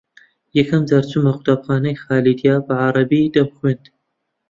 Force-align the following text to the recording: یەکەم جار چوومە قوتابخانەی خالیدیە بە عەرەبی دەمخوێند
یەکەم 0.57 0.81
جار 0.89 1.03
چوومە 1.11 1.31
قوتابخانەی 1.35 1.99
خالیدیە 2.03 2.55
بە 2.65 2.73
عەرەبی 2.83 3.31
دەمخوێند 3.35 3.83